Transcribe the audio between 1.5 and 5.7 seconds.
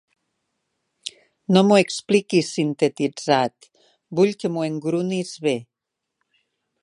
No m'ho expliquis sintetitzat, vull que m'ho engrunis bé.